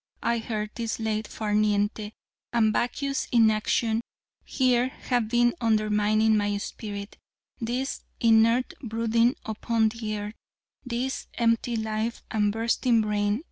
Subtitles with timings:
[0.23, 0.71] I heard.
[0.73, 2.13] This late far niente
[2.51, 4.01] and vacuous inaction
[4.43, 7.19] here have been undermining my spirit;
[7.59, 10.33] this inert brooding upon the earth;
[10.83, 13.39] this empty life, and bursting brain!